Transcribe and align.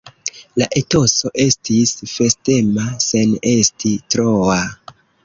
La 0.59 0.67
etoso 0.79 1.31
estis 1.43 1.93
festema, 2.13 2.87
sen 3.09 3.37
esti 3.53 3.93
troa. 4.15 4.57